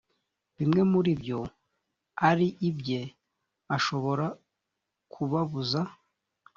[0.57, 1.39] bimwe muri byo
[2.29, 3.01] ari ibye
[3.75, 4.25] ashobora
[5.11, 5.79] kubabuza